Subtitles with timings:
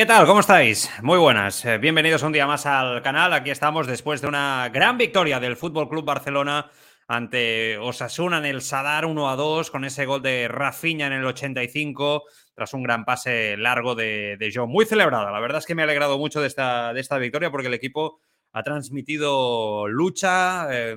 [0.00, 0.24] ¿Qué tal?
[0.24, 0.88] ¿Cómo estáis?
[1.02, 1.62] Muy buenas.
[1.66, 3.34] Eh, bienvenidos un día más al canal.
[3.34, 6.70] Aquí estamos después de una gran victoria del Fútbol Club Barcelona
[7.06, 11.26] ante Osasuna en el Sadar 1 a 2 con ese gol de Rafinha en el
[11.26, 12.22] 85
[12.54, 14.70] tras un gran pase largo de, de John.
[14.70, 15.30] Muy celebrada.
[15.30, 17.74] La verdad es que me ha alegrado mucho de esta, de esta victoria porque el
[17.74, 18.22] equipo
[18.52, 20.96] ha transmitido lucha, eh,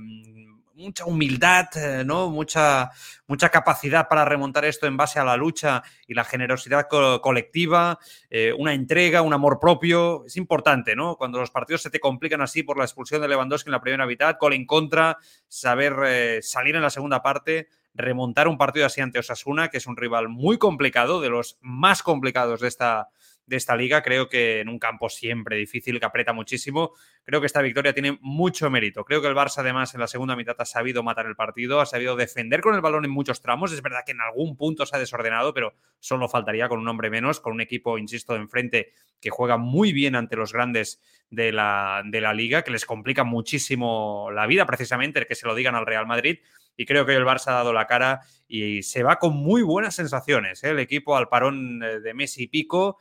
[0.74, 2.30] mucha humildad, eh, ¿no?
[2.30, 2.92] Mucha,
[3.28, 6.88] mucha capacidad para remontar esto en base a la lucha y la generosidad
[7.22, 8.00] colectiva,
[8.30, 10.26] eh, una entrega, un amor propio.
[10.26, 11.16] Es importante, ¿no?
[11.16, 14.06] Cuando los partidos se te complican así por la expulsión de Lewandowski en la primera
[14.06, 19.02] mitad, gol en contra, saber eh, salir en la segunda parte, remontar un partido así
[19.02, 23.10] ante Osasuna, que es un rival muy complicado, de los más complicados de esta,
[23.46, 24.02] de esta liga.
[24.02, 26.94] Creo que en un campo siempre difícil, que aprieta muchísimo,
[27.24, 29.04] creo que esta victoria tiene mucho mérito.
[29.04, 31.86] Creo que el Barça, además, en la segunda mitad ha sabido matar el partido, ha
[31.86, 33.72] sabido defender con el balón en muchos tramos.
[33.72, 37.10] Es verdad que en algún punto se ha desordenado, pero solo faltaría con un hombre
[37.10, 41.52] menos, con un equipo, insisto, de enfrente que juega muy bien ante los grandes de
[41.52, 45.56] la, de la liga, que les complica muchísimo la vida, precisamente, el que se lo
[45.56, 46.40] digan al Real Madrid
[46.76, 49.96] y creo que el Barça ha dado la cara y se va con muy buenas
[49.96, 50.64] sensaciones.
[50.64, 50.72] ¿eh?
[50.72, 52.98] El equipo al parón eh, de Messi y Pico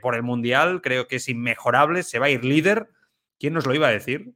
[0.00, 2.90] por el Mundial, creo que es inmejorable, se va a ir líder.
[3.38, 4.34] ¿Quién nos lo iba a decir?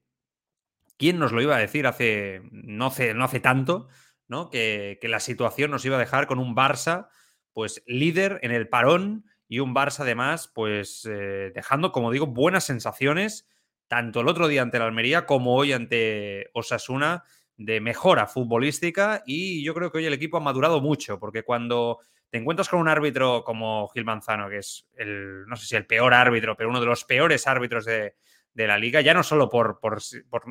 [0.98, 3.88] ¿Quién nos lo iba a decir hace no hace, no hace tanto,
[4.28, 4.50] ¿no?
[4.50, 7.08] Que, la situación nos iba a dejar con un Barça,
[7.52, 12.64] pues líder en el parón y un Barça además, pues eh, dejando, como digo, buenas
[12.64, 13.48] sensaciones,
[13.88, 17.24] tanto el otro día ante la Almería como hoy ante Osasuna,
[17.56, 22.00] de mejora futbolística y yo creo que hoy el equipo ha madurado mucho, porque cuando
[22.32, 25.84] te encuentras con un árbitro como Gil Manzano, que es el, no sé si el
[25.84, 28.14] peor árbitro, pero uno de los peores árbitros de,
[28.54, 30.00] la liga, ya no solo por, por,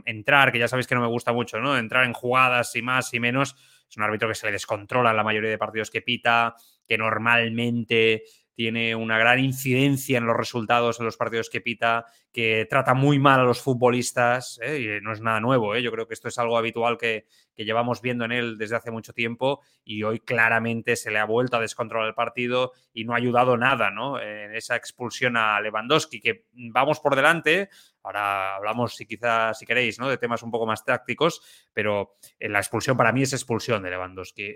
[0.05, 1.75] entrar, que ya sabéis que no me gusta mucho, ¿no?
[1.75, 3.55] Entrar en jugadas y más y menos.
[3.89, 6.55] Es un árbitro que se le descontrola en la mayoría de partidos que pita,
[6.87, 8.25] que normalmente
[8.55, 13.19] tiene una gran incidencia en los resultados en los partidos que pita, que trata muy
[13.19, 14.99] mal a los futbolistas, ¿eh?
[14.99, 15.81] y no es nada nuevo, ¿eh?
[15.81, 17.25] yo creo que esto es algo habitual que,
[17.61, 21.57] llevamos viendo en él desde hace mucho tiempo y hoy claramente se le ha vuelto
[21.57, 24.19] a descontrolar el partido y no ha ayudado nada ¿no?
[24.19, 27.69] en esa expulsión a Lewandowski, que vamos por delante,
[28.01, 30.09] ahora hablamos si quizás, si queréis, ¿no?
[30.09, 33.91] de temas un poco más tácticos, pero eh, la expulsión para mí es expulsión de
[33.91, 34.55] Lewandowski.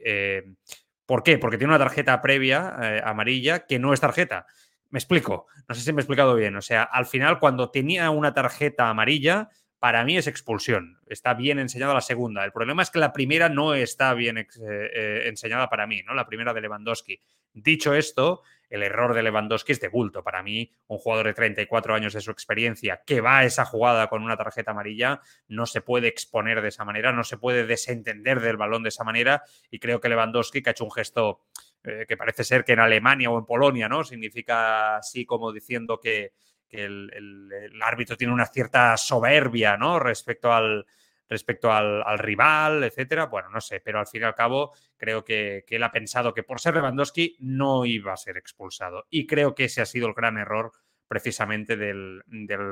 [1.06, 1.38] ¿Por qué?
[1.38, 4.48] Porque tiene una tarjeta previa eh, amarilla que no es tarjeta.
[4.90, 6.56] Me explico, no sé si me he explicado bien.
[6.56, 9.50] O sea, al final, cuando tenía una tarjeta amarilla,
[9.80, 11.00] para mí es expulsión.
[11.06, 12.44] Está bien enseñada la segunda.
[12.44, 16.14] El problema es que la primera no está bien eh, eh, enseñada para mí, ¿no?
[16.14, 17.22] La primera de Lewandowski.
[17.56, 20.24] Dicho esto, el error de Lewandowski es de bulto.
[20.24, 24.08] Para mí, un jugador de 34 años de su experiencia que va a esa jugada
[24.10, 28.42] con una tarjeta amarilla no se puede exponer de esa manera, no se puede desentender
[28.42, 29.44] del balón de esa manera.
[29.72, 31.46] Y creo que Lewandowski, que ha hecho un gesto
[31.86, 34.04] eh, que parece ser que en Alemania o en Polonia, ¿no?
[34.04, 36.34] Significa así como diciendo que,
[36.72, 39.98] el, el, árbitro tiene una cierta soberbia, ¿no?
[39.98, 40.86] Respecto al,
[41.30, 43.26] respecto al, rival, etcétera.
[43.26, 46.34] Bueno, no sé, pero al fin y al cabo creo que, que, él ha pensado
[46.34, 49.06] que por ser Lewandowski no iba a ser expulsado.
[49.10, 50.72] Y creo que ese ha sido el gran error
[51.08, 52.24] precisamente del,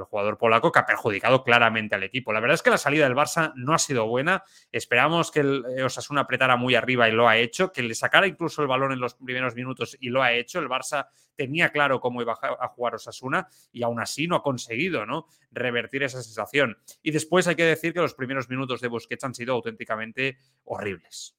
[0.09, 2.33] jugador polaco que ha perjudicado claramente al equipo.
[2.33, 4.43] La verdad es que la salida del Barça no ha sido buena.
[4.71, 8.61] Esperamos que el Osasuna apretara muy arriba y lo ha hecho, que le sacara incluso
[8.61, 10.59] el balón en los primeros minutos y lo ha hecho.
[10.59, 15.05] El Barça tenía claro cómo iba a jugar Osasuna y aún así no ha conseguido
[15.05, 15.27] ¿no?
[15.51, 16.77] revertir esa sensación.
[17.01, 21.37] Y después hay que decir que los primeros minutos de Busquets han sido auténticamente horribles.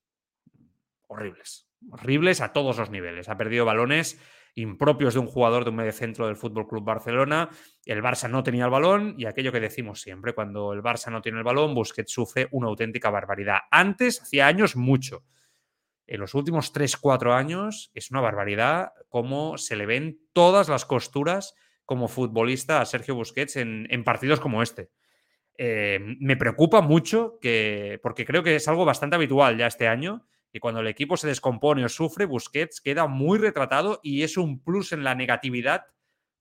[1.06, 1.68] Horribles.
[1.90, 3.28] Horribles a todos los niveles.
[3.28, 4.18] Ha perdido balones
[4.54, 7.48] impropios de un jugador de un mediocentro del Fútbol Club Barcelona.
[7.84, 11.22] El Barça no tenía el balón y aquello que decimos siempre, cuando el Barça no
[11.22, 13.58] tiene el balón, Busquets sufre una auténtica barbaridad.
[13.70, 15.24] Antes, hacía años, mucho.
[16.06, 21.54] En los últimos 3-4 años es una barbaridad cómo se le ven todas las costuras
[21.84, 24.90] como futbolista a Sergio Busquets en, partidos como este.
[25.56, 30.26] Eh, me preocupa mucho que, porque creo que es algo bastante habitual ya este año,
[30.54, 34.62] y cuando el equipo se descompone o sufre, Busquets queda muy retratado y es un
[34.62, 35.86] plus en la negatividad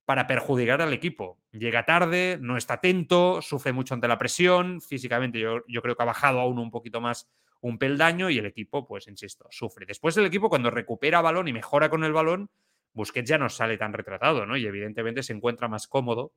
[0.04, 1.40] para perjudicar al equipo.
[1.50, 6.02] Llega tarde, no está atento, sufre mucho ante la presión, físicamente yo, yo creo que
[6.04, 7.28] ha bajado aún un poquito más
[7.60, 9.84] un peldaño y el equipo, pues insisto, sufre.
[9.84, 12.50] Después el equipo cuando recupera balón y mejora con el balón,
[12.92, 14.56] Busquets ya no sale tan retratado, ¿no?
[14.56, 16.32] Y evidentemente se encuentra más cómodo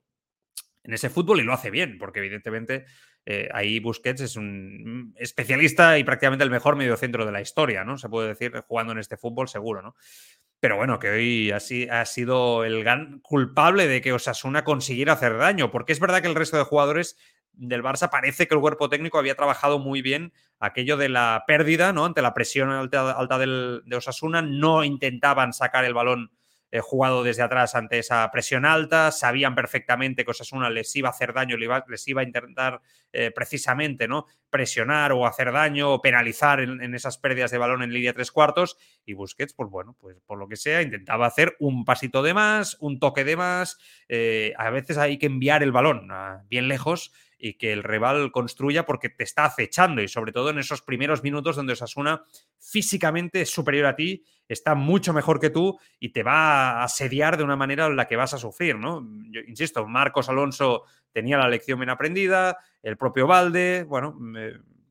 [0.88, 2.86] en ese fútbol y lo hace bien, porque evidentemente
[3.25, 7.98] eh, ahí Busquets es un especialista y prácticamente el mejor mediocentro de la historia, ¿no?
[7.98, 9.95] Se puede decir, jugando en este fútbol seguro, ¿no?
[10.62, 15.38] Pero bueno, que hoy así ha sido el gran culpable de que Osasuna consiguiera hacer
[15.38, 17.18] daño, porque es verdad que el resto de jugadores
[17.51, 21.92] del Barça parece que el cuerpo técnico había trabajado muy bien aquello de la pérdida,
[21.92, 22.06] ¿no?
[22.06, 26.31] Ante la presión alta, alta del, de Osasuna, no intentaban sacar el balón
[26.72, 31.12] eh, jugado desde atrás ante esa presión alta, sabían perfectamente que Osasuna les iba a
[31.12, 32.81] hacer daño, les iba a intentar
[33.14, 34.25] eh, precisamente ¿no?
[34.50, 38.78] presionar o hacer daño o penalizar en, esas pérdidas de balón en línea tres cuartos
[39.06, 42.78] y Busquets, pues bueno, pues por lo que sea, intentaba hacer un pasito de más,
[42.80, 43.78] un toque de más,
[44.10, 46.10] eh, a veces hay que enviar el balón
[46.50, 50.60] bien lejos y que el rival construya porque te está acechando y sobre todo en
[50.60, 52.24] esos primeros minutos donde Osasuna
[52.60, 57.38] físicamente es superior a ti, está mucho mejor que tú y te va a asediar
[57.38, 59.07] de una manera en la que vas a sufrir, ¿no?
[59.30, 64.18] Yo insisto, Marcos Alonso tenía la lección bien aprendida, el propio Valde, bueno,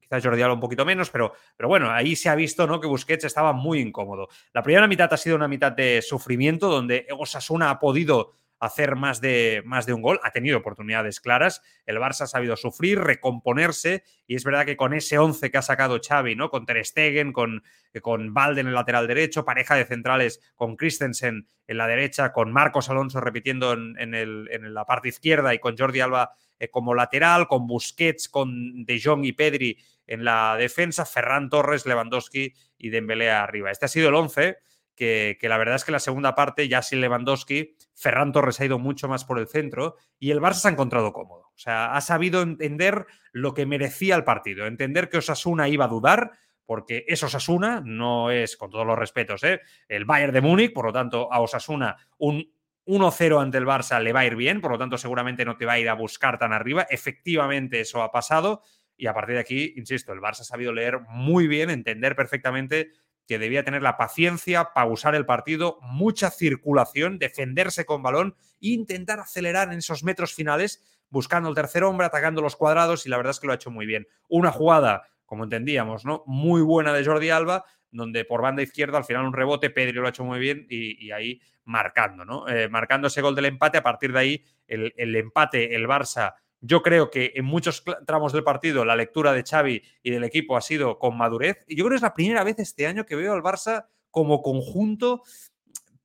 [0.00, 2.80] quizás Jordi Alba un poquito menos, pero, pero bueno, ahí se ha visto ¿no?
[2.80, 4.28] que Busquets estaba muy incómodo.
[4.52, 9.20] La primera mitad ha sido una mitad de sufrimiento donde Osasuna ha podido hacer más
[9.20, 10.20] de, más de un gol.
[10.22, 11.62] Ha tenido oportunidades claras.
[11.84, 14.02] El Barça ha sabido sufrir, recomponerse.
[14.26, 16.50] Y es verdad que con ese 11 que ha sacado Xavi, ¿no?
[16.50, 17.62] Con Ter Stegen, con,
[18.02, 22.52] con Valde en el lateral derecho, pareja de centrales con Christensen en la derecha, con
[22.52, 27.48] Marcos Alonso repitiendo en, en la parte izquierda y con Jordi Alba eh, como lateral,
[27.48, 33.30] con Busquets, con De Jong y Pedri en la defensa, Ferran Torres, Lewandowski y Dembélé
[33.30, 33.70] arriba.
[33.70, 34.56] Este ha sido el 11
[34.96, 38.78] que, la verdad es que la segunda parte, ya sin Lewandowski, Ferran Torres ha ido
[38.78, 41.52] mucho más por el centro y el Barça se ha encontrado cómodo.
[41.54, 45.88] O sea, ha sabido entender lo que merecía el partido, entender que Osasuna iba a
[45.88, 46.32] dudar,
[46.64, 49.60] porque es Osasuna, no es, con todos los respetos, ¿eh?
[49.86, 52.50] el Bayern de Múnich, por lo tanto, a Osasuna un
[52.86, 55.66] 1-0 ante el Barça le va a ir bien, por lo tanto, seguramente no te
[55.66, 56.86] va a ir a buscar tan arriba.
[56.88, 58.62] Efectivamente, eso ha pasado.
[58.96, 62.92] Y a partir de aquí, insisto, el Barça ha sabido leer muy bien, entender perfectamente
[63.26, 69.20] que debía tener la paciencia, pausar el partido, mucha circulación, defenderse con balón e intentar
[69.20, 73.32] acelerar en esos metros finales, buscando el tercer hombre, atacando los cuadrados y la verdad
[73.32, 74.06] es que lo ha hecho muy bien.
[74.28, 76.22] Una jugada, como entendíamos, ¿no?
[76.26, 80.06] Muy buena de Jordi Alba, donde por banda izquierda al final un rebote, Pedri lo
[80.06, 82.48] ha hecho muy bien y, ahí marcando, ¿no?
[82.48, 86.34] Eh, marcando ese gol del empate, a partir de ahí el, el empate, el Barça
[86.66, 90.56] yo creo que en muchos tramos del partido la lectura de Xavi y del equipo
[90.56, 91.64] ha sido con madurez.
[91.66, 94.42] Y yo creo que es la primera vez este año que veo al Barça como
[94.42, 95.22] conjunto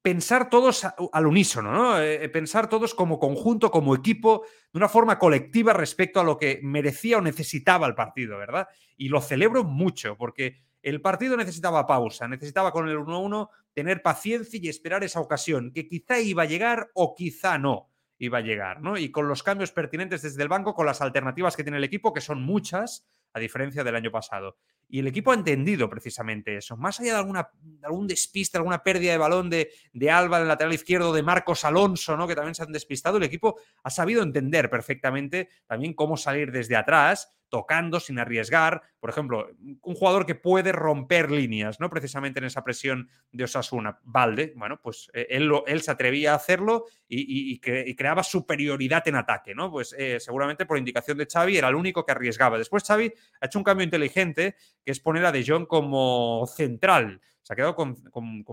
[0.01, 2.01] pensar todos al unísono, ¿no?
[2.01, 4.43] Eh, pensar todos como conjunto, como equipo,
[4.73, 8.67] de una forma colectiva respecto a lo que merecía o necesitaba el partido, ¿verdad?
[8.97, 14.59] Y lo celebro mucho porque el partido necesitaba pausa, necesitaba con el 1-1 tener paciencia
[14.61, 17.90] y esperar esa ocasión, que quizá iba a llegar o quizá no
[18.25, 18.97] iba a llegar, ¿no?
[18.97, 22.13] Y con los cambios pertinentes desde el banco, con las alternativas que tiene el equipo,
[22.13, 24.57] que son muchas, a diferencia del año pasado.
[24.87, 26.77] Y el equipo ha entendido precisamente eso.
[26.77, 27.49] Más allá de, alguna,
[27.81, 32.15] algún despiste, alguna pérdida de balón de, de Alba en lateral izquierdo, de Marcos Alonso,
[32.15, 32.27] ¿no?
[32.27, 36.75] que también se han despistado, el equipo ha sabido entender perfectamente también cómo salir desde
[36.75, 38.81] atrás tocando sin arriesgar.
[38.99, 41.89] Por ejemplo, un jugador que puede romper líneas, ¿no?
[41.89, 43.99] Precisamente en esa presión de Osasuna.
[44.03, 49.53] Valde, bueno, pues eh, él, él se atrevía a hacerlo y, creaba superioridad en ataque,
[49.53, 49.69] ¿no?
[49.69, 52.57] Pues eh, seguramente por indicación de Xavi era el único que arriesgaba.
[52.57, 57.21] Después Xavi ha hecho un cambio inteligente, que es poner a De Jong como central
[57.41, 57.97] se ha quedado con,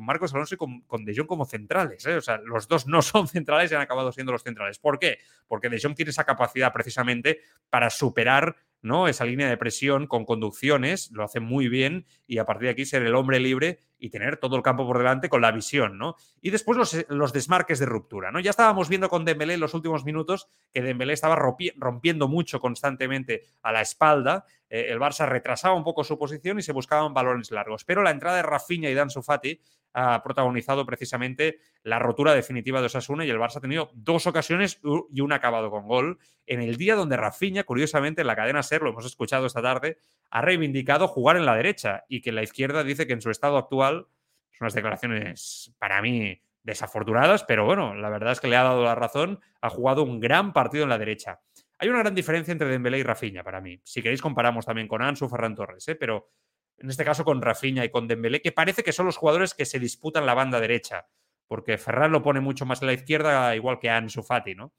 [0.01, 2.05] Marcos Alonso y con, De Jong como centrales.
[2.07, 2.17] ¿eh?
[2.17, 4.79] O sea, los dos no son centrales y han acabado siendo los centrales.
[4.79, 5.19] ¿Por qué?
[5.47, 9.09] Porque De Jong tiene esa capacidad precisamente para superar ¿no?
[9.09, 12.85] Esa línea de presión con conducciones, lo hace muy bien y a partir de aquí
[12.85, 16.17] ser el hombre libre y tener todo el campo por delante con la visión, ¿no?
[16.41, 18.41] Y después los, los desmarques de ruptura, ¿no?
[18.41, 23.45] Ya estábamos viendo con Dembélé en los últimos minutos que Dembélé estaba rompiendo mucho constantemente
[23.63, 27.51] a la espalda, eh, el Barça retrasaba un poco su posición y se buscaban balones
[27.51, 29.61] largos, pero la entrada de Rafinha y Dan Sufati
[29.95, 34.81] ha protagonizado precisamente la rotura definitiva de Osasuna y el Barça ha tenido dos ocasiones
[35.11, 38.83] y un acabado con gol en el día donde Rafinha, curiosamente en la cadena SER,
[38.83, 39.99] lo hemos escuchado esta tarde,
[40.31, 43.57] ha reivindicado jugar en la derecha y que la izquierda dice que en su estado
[43.57, 48.63] actual son unas declaraciones para mí desafortunadas, pero bueno, la verdad es que le ha
[48.63, 51.41] dado la razón, ha jugado un gran partido en la derecha.
[51.79, 53.81] Hay una gran diferencia entre Dembélé y Rafinha para mí.
[53.85, 55.95] Si queréis comparamos también con Ansu Ferran Torres, ¿eh?
[55.95, 56.31] pero
[56.77, 59.65] en este caso con Rafinha y con Dembélé, que parece que son los jugadores que
[59.65, 61.07] se disputan la banda derecha,
[61.47, 64.75] porque Ferran lo pone mucho más a la izquierda, igual que Ansu Fati, ¿no?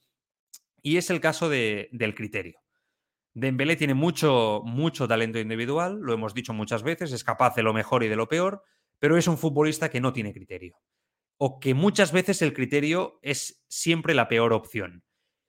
[0.82, 2.62] Y es el caso del criterio.
[3.34, 7.74] Dembélé tiene mucho, mucho talento individual, lo hemos dicho muchas veces, es capaz de lo
[7.74, 8.64] mejor y de lo peor,
[9.00, 10.78] pero es un futbolista que no tiene criterio.
[11.38, 15.04] O que muchas veces el criterio es siempre la peor opción.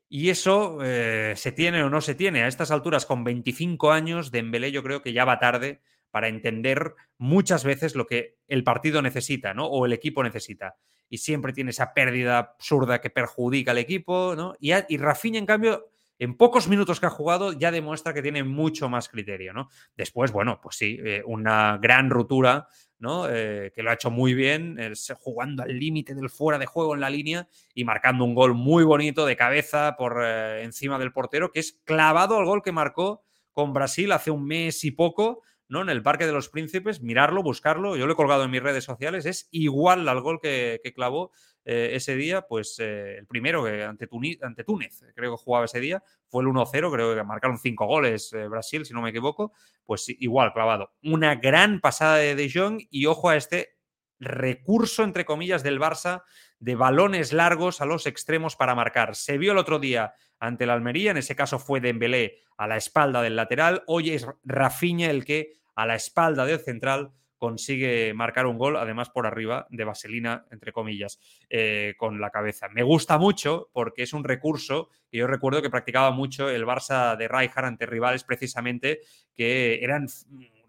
[0.08, 2.42] Y eso eh, se tiene o no se tiene.
[2.42, 6.94] A estas alturas, con 25 años, Dembélé yo creo que ya va tarde para entender
[7.18, 9.66] muchas veces lo que el partido necesita, ¿no?
[9.66, 10.76] O el equipo necesita.
[11.08, 14.54] Y siempre tiene esa pérdida absurda que perjudica al equipo, ¿no?
[14.58, 15.90] Y, y Rafinha, en cambio,
[16.20, 19.70] en pocos minutos que ha jugado ya demuestra que tiene mucho más criterio, ¿no?
[19.96, 22.68] Después, bueno, pues sí, eh, una gran ruptura,
[23.00, 23.28] ¿no?
[23.28, 24.78] Eh, que lo ha hecho muy bien,
[25.18, 28.84] jugando al límite del fuera de juego en la línea y marcando un gol muy
[28.84, 33.24] bonito de cabeza por eh, encima del portero, que es clavado al gol que marcó
[33.52, 35.82] con Brasil hace un mes y poco, ¿no?
[35.82, 38.84] En el Parque de los Príncipes, mirarlo, buscarlo, yo lo he colgado en mis redes
[38.84, 41.32] sociales, es igual al gol que clavó
[41.64, 44.08] eh, ese día, pues eh, el primero que ante,
[44.42, 48.32] ante Túnez, creo que jugaba ese día, fue el 1-0, creo que marcaron cinco goles
[48.32, 49.52] eh, Brasil, si no me equivoco,
[49.84, 50.92] pues igual, clavado.
[51.02, 53.76] Una gran pasada de De Jong y ojo a este
[54.18, 56.24] recurso, entre comillas, del Barça
[56.58, 59.16] de balones largos a los extremos para marcar.
[59.16, 62.76] Se vio el otro día ante el Almería, en ese caso fue Dembélé a la
[62.76, 68.44] espalda del lateral, hoy es Rafinha el que a la espalda del central consigue marcar
[68.46, 71.18] un gol, además por arriba de vaselina, entre comillas,
[71.48, 72.68] eh, con la cabeza.
[72.68, 77.16] Me gusta mucho porque es un recurso que yo recuerdo que practicaba mucho el Barça
[77.16, 79.00] de Rijkaard ante rivales precisamente
[79.34, 80.06] que eran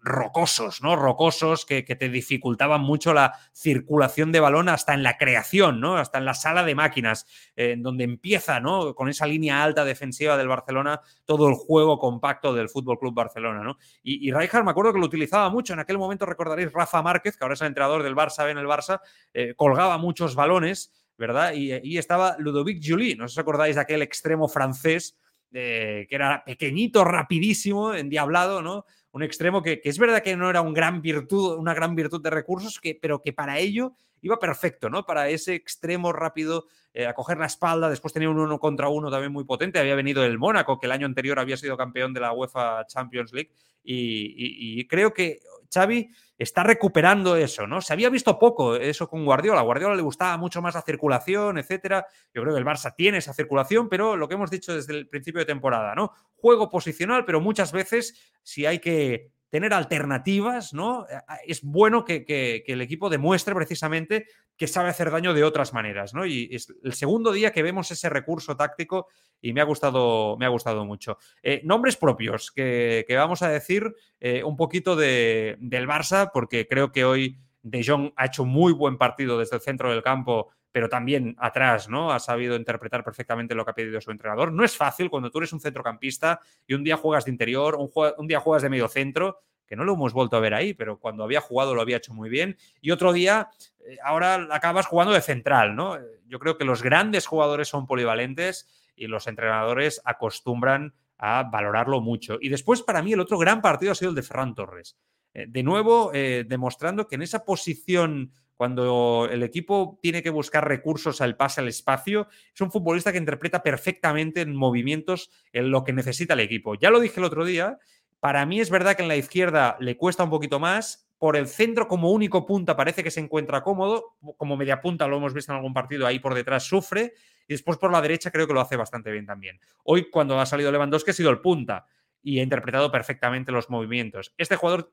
[0.02, 0.96] rocosos, ¿no?
[0.96, 5.96] Rocosos que, te dificultaban mucho la circulación de balón hasta en la creación, ¿no?
[5.96, 8.94] Hasta en la sala de máquinas, en donde empieza, ¿no?
[8.94, 13.62] Con esa línea alta defensiva del Barcelona, todo el juego compacto del Fútbol Club Barcelona,
[13.62, 13.78] ¿no?
[14.02, 15.72] Y, y me acuerdo que lo utilizaba mucho.
[15.72, 18.66] En aquel momento recordaréis Rafa Márquez, que ahora es el entrenador del Barça, en el
[18.66, 19.00] Barça,
[19.32, 21.52] eh, colgaba muchos balones, ¿verdad?
[21.54, 25.16] Y, y estaba Ludovic Julie, no os acordáis de aquel extremo francés
[25.54, 28.86] eh, que era pequeñito, rapidísimo, endiablado, ¿no?
[29.12, 32.30] Un extremo que, es verdad que no era un gran virtud, una gran virtud de
[32.30, 35.04] recursos, que, pero que para ello iba perfecto, ¿no?
[35.04, 39.10] Para ese extremo rápido, eh, a coger la espalda, después tenía un uno contra uno
[39.10, 42.20] también muy potente, había venido el Mónaco, que el año anterior había sido campeón de
[42.20, 43.52] la UEFA Champions League,
[43.84, 45.40] y creo que
[45.72, 47.80] Xavi está recuperando eso, ¿no?
[47.80, 49.60] Se había visto poco eso con Guardiola.
[49.60, 52.06] A Guardiola le gustaba mucho más la circulación, etcétera.
[52.34, 55.08] Yo creo que el Barça tiene esa circulación, pero lo que hemos dicho desde el
[55.08, 56.12] principio de temporada, ¿no?
[56.34, 61.06] Juego posicional, pero muchas veces si hay que tener alternativas, ¿no?
[61.10, 64.24] Eh, es bueno que, el equipo demuestre precisamente
[64.56, 66.24] que sabe hacer daño de otras maneras, ¿no?
[66.24, 69.08] Y es el segundo día que vemos ese recurso táctico
[69.42, 71.18] y me ha gustado, me ha gustado mucho.
[71.42, 76.90] Eh, nombres propios que, vamos a decir eh, un poquito de, del Barça, porque creo
[76.90, 80.88] que hoy De Jong ha hecho muy buen partido desde el centro del campo pero
[80.88, 82.12] también atrás, ¿no?
[82.12, 84.52] Ha sabido interpretar perfectamente lo que ha pedido su entrenador.
[84.52, 88.26] No es fácil cuando tú eres un centrocampista y un día juegas de interior, un,
[88.26, 91.24] día juegas de medio centro, que no lo hemos vuelto a ver ahí, pero cuando
[91.24, 92.56] había jugado lo había hecho muy bien.
[92.80, 93.50] Y otro día,
[93.86, 95.98] eh, ahora acabas jugando de central, ¿no?
[96.26, 102.38] Yo creo que los grandes jugadores son polivalentes y los entrenadores acostumbran a valorarlo mucho.
[102.40, 104.96] Y después, para mí, el otro gran partido ha sido el de Ferran Torres.
[105.34, 110.68] Eh, de nuevo, eh, demostrando que en esa posición cuando el equipo tiene que buscar
[110.68, 115.82] recursos al pase al espacio, es un futbolista que interpreta perfectamente en movimientos en lo
[115.82, 116.76] que necesita el equipo.
[116.76, 117.80] Ya lo dije el otro día,
[118.20, 121.48] para mí es verdad que en la izquierda le cuesta un poquito más, por el
[121.48, 125.50] centro como único punta parece que se encuentra cómodo, como media punta lo hemos visto
[125.50, 127.14] en algún partido, ahí por detrás sufre,
[127.48, 129.58] y después por la derecha creo que lo hace bastante bien también.
[129.82, 131.86] Hoy cuando ha salido Lewandowski ha sido el punta
[132.22, 134.32] y ha interpretado perfectamente los movimientos.
[134.38, 134.92] Este jugador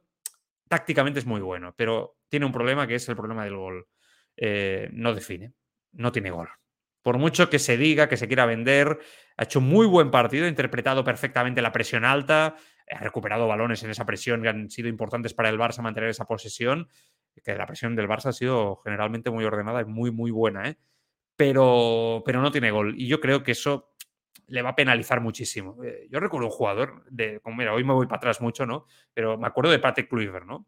[0.70, 3.88] tácticamente es muy bueno, pero tiene un problema que es el problema del gol.
[4.38, 5.54] Eh, no define,
[5.92, 6.48] no tiene gol.
[7.02, 9.00] Por mucho que se diga que se quiera vender,
[9.36, 12.56] ha hecho muy buen partido, ha interpretado perfectamente la presión alta,
[12.90, 16.26] ha recuperado balones en esa presión que han sido importantes para el Barça mantener esa
[16.26, 16.88] posesión,
[17.44, 20.78] que la presión del Barça ha sido generalmente muy ordenada y muy, muy buena, ¿eh?
[21.36, 22.96] pero, pero no tiene gol.
[22.98, 23.94] Y yo creo que eso
[24.50, 25.84] le va a penalizar muchísimo.
[25.84, 28.86] Eh, yo recuerdo un jugador de, como mira, hoy me voy para atrás mucho, ¿no?
[29.14, 30.68] Pero me acuerdo de Patrick Kluivert, ¿no?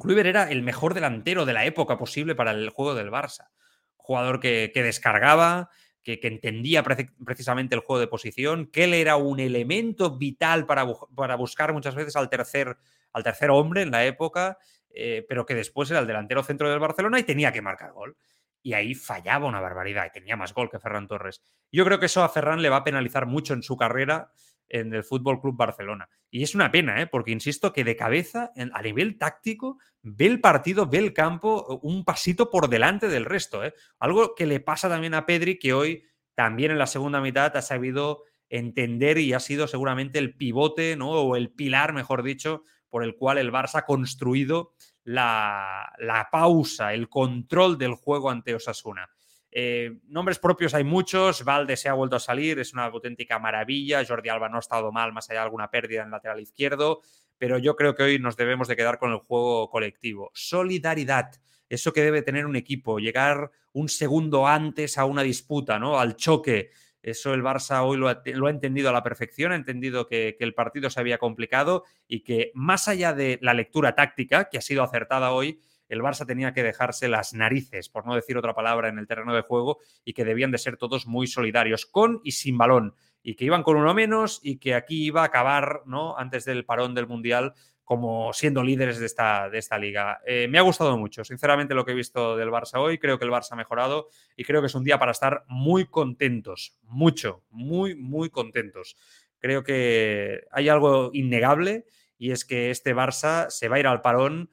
[0.00, 3.48] Kluivert era el mejor delantero de la época posible para el juego del Barça.
[3.96, 5.70] Jugador que, descargaba,
[6.02, 11.36] que, entendía precisamente el juego de posición, que él era un elemento vital para, para
[11.36, 12.76] buscar muchas veces al tercer,
[13.12, 14.58] al tercer hombre en la época,
[14.90, 18.16] eh, pero que después era el delantero centro del Barcelona y tenía que marcar gol
[18.62, 21.42] y ahí fallaba una barbaridad y tenía más gol que Ferran Torres.
[21.70, 24.30] Yo creo que eso a Ferran le va a penalizar mucho en su carrera
[24.68, 26.08] en el Fútbol Club Barcelona.
[26.30, 27.06] Y es una pena, ¿eh?
[27.06, 32.04] porque insisto que de cabeza, a nivel táctico, ve el partido, ve el campo un
[32.04, 33.64] pasito por delante del resto.
[33.64, 33.74] ¿eh?
[33.98, 37.62] Algo que le pasa también a Pedri, que hoy también en la segunda mitad ha
[37.62, 41.10] sabido entender y ha sido seguramente el pivote, ¿no?
[41.10, 44.72] o el pilar, mejor dicho, por el cual el Barça ha construido
[45.04, 49.08] la, pausa, el control del juego ante Osasuna.
[49.50, 54.04] Eh, nombres propios hay muchos, Valde se ha vuelto a salir, es una auténtica maravilla,
[54.06, 57.00] Jordi Alba no ha estado mal, más allá de alguna pérdida en lateral izquierdo,
[57.38, 60.30] pero yo creo que hoy nos debemos de quedar con el juego colectivo.
[60.34, 61.30] Solidaridad,
[61.68, 65.98] eso que debe tener un equipo, llegar un segundo antes a una disputa, ¿no?
[65.98, 66.70] Al choque,
[67.02, 70.90] Eso el Barça hoy lo ha, entendido a la perfección, ha entendido que, el partido
[70.90, 75.32] se había complicado y que más allá de la lectura táctica, que ha sido acertada
[75.32, 79.06] hoy, el Barça tenía que dejarse las narices, por no decir otra palabra, en el
[79.06, 82.94] terreno de juego y que debían de ser todos muy solidarios, con y sin balón,
[83.22, 86.16] y que iban con uno menos y que aquí iba a acabar, ¿no?
[86.18, 87.54] Antes del parón del Mundial,
[87.88, 90.20] como siendo líderes de esta, de esta liga.
[90.26, 92.98] Eh, me ha gustado mucho, sinceramente, lo que he visto del Barça hoy.
[92.98, 95.86] Creo que el Barça ha mejorado y creo que es un día para estar muy
[95.86, 98.94] contentos, mucho, muy, muy contentos.
[99.38, 101.86] Creo que hay algo innegable
[102.18, 104.50] y es que este Barça se va a ir al parón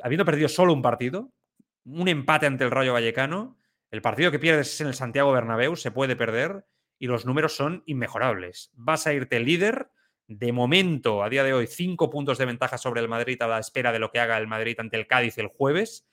[0.00, 1.32] habiendo perdido solo un partido,
[1.84, 3.58] un empate ante el Rayo Vallecano.
[3.90, 6.64] El partido que pierdes en el Santiago Bernabéu se puede perder
[6.96, 8.70] y los números son inmejorables.
[8.74, 9.90] Vas a irte líder
[10.28, 13.58] de momento, a día de hoy, cinco puntos de ventaja sobre el Madrid a la
[13.58, 16.08] espera de lo que haga el Madrid ante el Cádiz el jueves.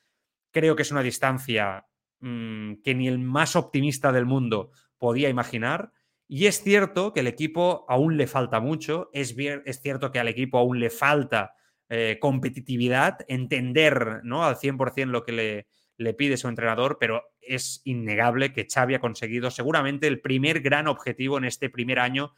[0.52, 1.86] Creo que es una distancia
[2.20, 5.92] mm, que ni el más optimista del mundo podía imaginar.
[6.28, 9.36] Y es cierto que el equipo aún le falta mucho, es,
[9.82, 11.54] cierto que al equipo aún le falta
[11.88, 14.44] eh, competitividad, entender ¿no?
[14.44, 19.00] al 100% lo que le, le pide su entrenador, pero es innegable que Xavi ha
[19.00, 22.36] conseguido seguramente el primer gran objetivo en este primer año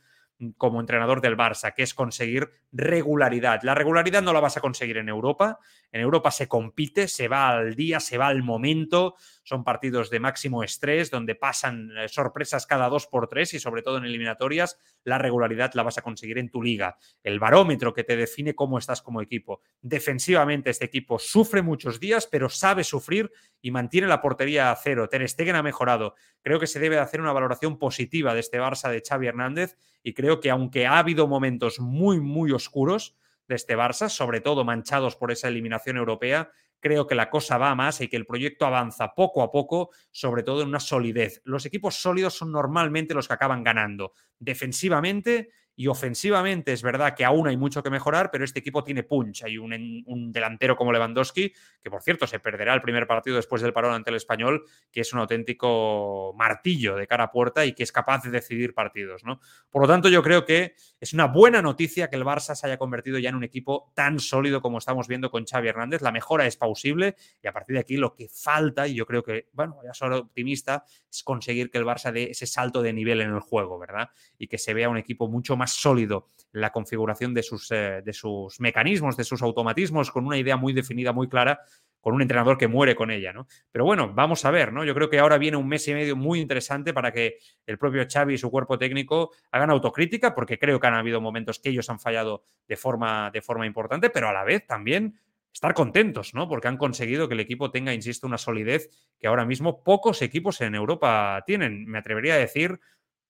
[0.58, 3.62] como entrenador del Barça, que es conseguir regularidad.
[3.64, 5.60] La regularidad no la vas a conseguir en Europa.
[5.92, 9.16] En Europa se compite, se va al día, se va al momento.
[9.44, 13.82] Son partidos de máximo estrés donde pasan eh, sorpresas cada dos por tres y sobre
[13.82, 14.78] todo en eliminatorias.
[15.04, 16.98] La regularidad la vas a conseguir en tu liga.
[17.24, 19.62] El barómetro que te define cómo estás como equipo.
[19.82, 23.32] Defensivamente este equipo sufre muchos días, pero sabe sufrir
[23.62, 25.10] y mantiene la portería a cero.
[25.10, 26.16] Ter Stegen ha mejorado.
[26.42, 30.14] Creo que se debe hacer una valoración positiva de este Barça de Xavi Hernández y
[30.14, 33.16] creo que aunque ha habido momentos muy, muy oscuros
[33.48, 36.52] de este Barça, sobre todo manchados por esa eliminación europea,
[36.82, 40.44] creo que la cosa va más y que el proyecto avanza poco a poco, sobre
[40.44, 41.42] todo en una solidez.
[41.46, 44.14] Los equipos sólidos son normalmente los que acaban ganando.
[44.40, 49.02] Defensivamente y ofensivamente es verdad que aún hay mucho que mejorar, pero este equipo tiene
[49.02, 49.46] punch.
[49.46, 53.74] Hay un, delantero como Lewandowski, que por cierto se perderá el primer partido después del
[53.74, 57.82] parón ante el español, que es un auténtico martillo de cara a puerta y que
[57.82, 59.24] es capaz de decidir partidos.
[59.24, 59.40] ¿no?
[59.72, 62.78] Por lo tanto, yo creo que es una buena noticia que el Barça se haya
[62.78, 66.04] convertido ya en un equipo tan sólido como estamos viendo con Xavi Hernández.
[66.04, 69.24] La mejora es pausible y a partir de aquí lo que falta, y yo creo
[69.24, 73.22] que, bueno, ya soy optimista, es conseguir que el Barça dé ese salto de nivel
[73.22, 74.12] en el juego, ¿verdad?
[74.38, 78.14] Y que se vea un equipo mucho más sólido la configuración de sus, eh, de
[78.14, 81.62] sus mecanismos, de sus automatismos, con una idea muy definida, muy clara,
[82.02, 83.48] con un entrenador que muere con ella, ¿no?
[83.72, 84.84] Pero bueno, vamos a ver, ¿no?
[84.84, 88.06] Yo creo que ahora viene un mes y medio muy interesante para que el propio
[88.12, 91.90] Xavi y su cuerpo técnico hagan autocrítica, porque creo que han habido momentos que ellos
[91.90, 95.20] han fallado de forma, de forma importante, pero a la vez también
[95.54, 96.48] estar contentos, ¿no?
[96.48, 100.60] Porque han conseguido que el equipo tenga, insisto, una solidez que ahora mismo pocos equipos
[100.62, 101.86] en Europa tienen.
[101.86, 102.80] Me atrevería a decir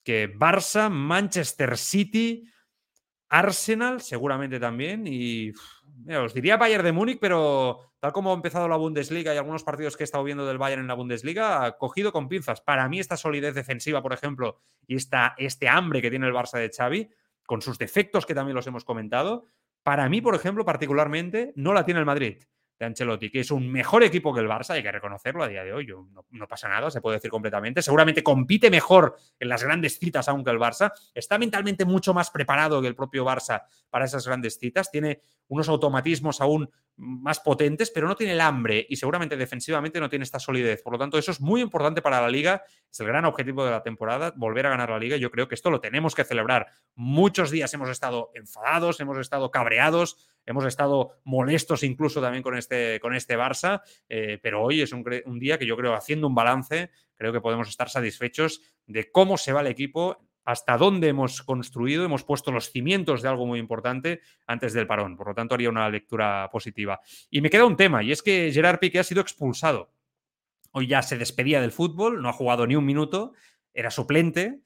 [0.03, 2.47] que Barça, Manchester City,
[3.29, 5.51] Arsenal seguramente también y
[6.09, 9.95] os diría Bayern de Múnich, pero tal como ha empezado la Bundesliga y algunos partidos
[9.95, 12.61] que he estado viendo del Bayern en la Bundesliga, ha cogido con pinzas.
[12.61, 16.57] Para mí esta solidez defensiva, por ejemplo, y esta, este hambre que tiene el Barça
[16.57, 17.09] de Xavi,
[17.45, 19.45] con sus defectos que también los hemos comentado,
[19.83, 22.43] para mí, por ejemplo, particularmente, no la tiene el Madrid
[22.81, 25.63] de Ancelotti, que es un mejor equipo que el Barça, hay que reconocerlo a día
[25.63, 25.85] de hoy,
[26.31, 27.83] no, pasa nada, se puede decir completamente.
[27.83, 32.31] Seguramente compite mejor en las grandes citas aún que el Barça, está mentalmente mucho más
[32.31, 37.89] preparado que el propio Barça para esas grandes citas, tiene unos automatismos aún más potentes,
[37.89, 40.83] pero no tiene el hambre y seguramente defensivamente no tiene esta solidez.
[40.83, 43.71] Por lo tanto, eso es muy importante para la liga, es el gran objetivo de
[43.71, 45.17] la temporada, volver a ganar la liga.
[45.17, 46.67] Yo creo que esto lo tenemos que celebrar.
[46.93, 52.99] Muchos días hemos estado enfadados, hemos estado cabreados, hemos estado molestos incluso también con este,
[52.99, 56.35] con este Barça, eh, pero hoy es un, un, día que yo creo, haciendo un
[56.35, 61.41] balance, creo que podemos estar satisfechos de cómo se va el equipo, hasta dónde hemos
[61.43, 65.17] construido, hemos puesto los cimientos de algo muy importante antes del parón.
[65.17, 66.99] Por lo tanto, haría una lectura positiva.
[67.29, 69.93] Y me queda un tema, y es que Gerard Piqué ha sido expulsado.
[70.71, 73.33] Hoy ya se despedía del fútbol, no ha jugado ni un minuto,
[73.73, 74.61] era suplente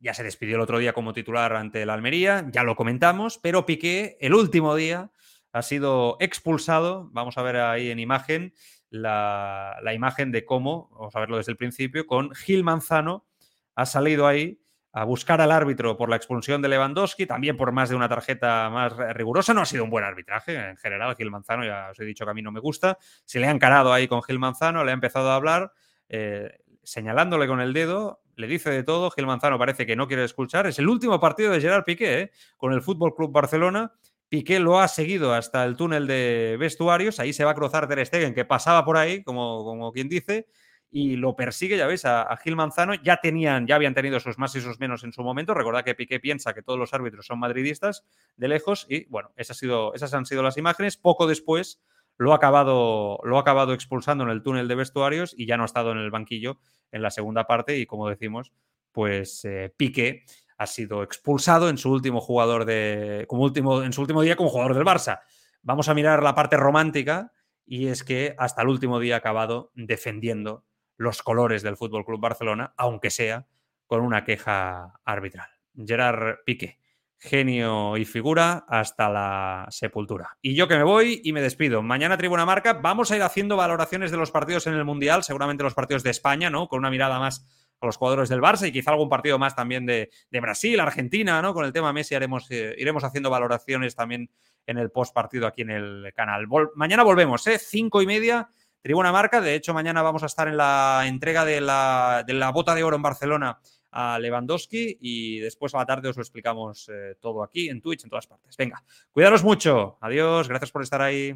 [0.00, 3.66] ya se despidió el otro día como titular ante el Almería, ya lo comentamos, pero
[3.66, 5.10] Piqué el último día
[5.52, 7.10] ha sido expulsado.
[7.12, 8.54] Vamos a ver ahí en imagen
[8.88, 13.26] la, imagen de cómo, vamos a verlo desde el principio, con Gil Manzano
[13.74, 14.60] ha salido ahí
[14.92, 18.68] a buscar al árbitro por la expulsión de Lewandowski, también por más de una tarjeta
[18.70, 19.54] más rigurosa.
[19.54, 21.14] No ha sido un buen arbitraje en general.
[21.16, 22.98] Gil Manzano, ya os he dicho que a mí no me gusta.
[23.24, 25.72] Se le ha encarado ahí con Gil Manzano, le ha empezado a hablar,
[26.08, 29.10] eh, señalándole con el dedo le dice de todo.
[29.10, 30.66] Gil Manzano parece que no quiere escuchar.
[30.66, 32.30] Es el último partido de Gerard Piqué ¿eh?
[32.56, 33.92] con el Fútbol Club Barcelona.
[34.28, 37.20] Piqué lo ha seguido hasta el túnel de vestuarios.
[37.20, 40.46] Ahí se va a cruzar Ter Stegen, que pasaba por ahí, como, como quien dice.
[40.90, 42.94] Y lo persigue, ya veis, a, Gil Manzano.
[42.94, 45.54] Ya tenían, ya habían tenido sus más y sus menos en su momento.
[45.54, 48.04] Recordad que Piqué piensa que todos los árbitros son madridistas
[48.36, 50.96] de lejos y bueno, esas, ha sido, esas han sido las imágenes.
[50.96, 51.80] Poco después
[52.16, 55.62] lo ha, acabado, lo ha acabado expulsando en el túnel de vestuarios y ya no
[55.62, 56.58] ha estado en el banquillo
[56.90, 58.52] en la segunda parte y como decimos,
[58.90, 60.24] pues eh, Piqué
[60.58, 64.50] ha sido expulsado en su último jugador de como último en su último día como
[64.50, 65.20] jugador del Barça.
[65.62, 67.32] Vamos a mirar la parte romántica
[67.64, 70.64] y es que hasta el último día ha acabado defendiendo
[71.00, 73.46] los colores del Fútbol Club Barcelona, aunque sea
[73.86, 75.48] con una queja arbitral.
[75.74, 76.78] Gerard Piqué,
[77.16, 80.36] genio y figura hasta la sepultura.
[80.42, 81.80] Y yo que me voy y me despido.
[81.80, 85.64] Mañana Tribuna Marca, vamos a ir haciendo valoraciones de los partidos en el Mundial, seguramente
[85.64, 86.68] los partidos de España, ¿no?
[86.68, 87.46] Con una mirada más
[87.80, 91.54] a los jugadores del Barça y quizá algún partido más también de, Brasil, Argentina, ¿no?
[91.54, 94.30] Con el tema Messi haremos, eh, iremos haciendo valoraciones también
[94.66, 96.46] en el post partido aquí en el canal.
[96.74, 97.58] mañana volvemos, ¿eh?
[97.58, 98.50] Cinco y media
[98.82, 99.40] Tribuna Marca.
[99.40, 102.82] De hecho, mañana vamos a estar en la entrega de la, de la bota de
[102.82, 103.60] oro en Barcelona
[103.92, 108.04] a Lewandowski y después a la tarde os lo explicamos eh, todo aquí en Twitch,
[108.04, 108.56] en todas partes.
[108.56, 109.98] Venga, cuidaros mucho.
[110.00, 111.34] Adiós, gracias por estar ahí.